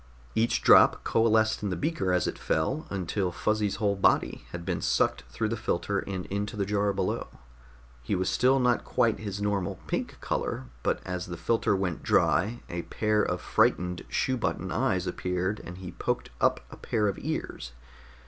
Each 0.33 0.63
drop 0.63 1.03
coalesced 1.03 1.61
in 1.61 1.69
the 1.69 1.75
beaker 1.75 2.11
as 2.11 2.25
it 2.25 2.39
fell 2.39 2.87
until 2.89 3.31
Fuzzy's 3.31 3.75
whole 3.75 3.95
body 3.95 4.45
had 4.51 4.65
been 4.65 4.81
sucked 4.81 5.21
through 5.29 5.49
the 5.49 5.55
filter 5.55 5.99
and 5.99 6.25
into 6.25 6.57
the 6.57 6.65
jar 6.65 6.91
below. 6.91 7.27
He 8.01 8.15
was 8.15 8.27
still 8.27 8.59
not 8.59 8.83
quite 8.83 9.19
his 9.19 9.43
normal 9.43 9.75
pink 9.85 10.19
color, 10.19 10.63
but 10.81 11.01
as 11.05 11.27
the 11.27 11.37
filter 11.37 11.75
went 11.75 12.01
dry, 12.01 12.63
a 12.67 12.81
pair 12.81 13.21
of 13.21 13.41
frightened 13.41 14.03
shoe 14.09 14.37
button 14.37 14.71
eyes 14.71 15.05
appeared 15.05 15.59
and 15.63 15.77
he 15.77 15.91
poked 15.91 16.31
up 16.41 16.61
a 16.71 16.77
pair 16.77 17.07
of 17.07 17.19
ears. 17.21 17.73